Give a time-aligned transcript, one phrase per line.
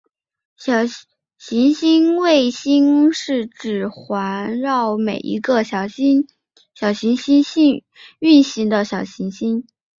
[0.57, 0.81] 小
[1.37, 6.27] 行星卫星是指环绕另一颗小行
[7.37, 7.83] 星
[8.17, 9.67] 运行的小行星。